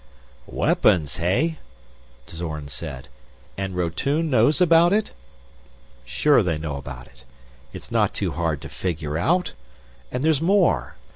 "Weapons, 0.47 1.17
hey?" 1.17 1.59
Zorn 2.27 2.69
said. 2.69 3.07
"And 3.55 3.75
Rotune 3.75 4.31
knows 4.31 4.59
about 4.59 4.91
it?" 4.93 5.11
"Sure 6.05 6.41
they 6.41 6.57
know 6.57 6.77
about 6.77 7.05
it. 7.05 7.23
It's 7.71 7.91
not 7.91 8.11
too 8.15 8.31
hard 8.31 8.61
to 8.63 8.67
figure 8.69 9.19
out. 9.19 9.53
And 10.11 10.23
there's 10.23 10.41
more. 10.41 10.95